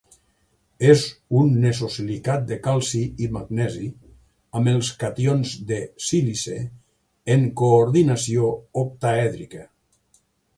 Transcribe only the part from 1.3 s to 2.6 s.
un nesosilicat de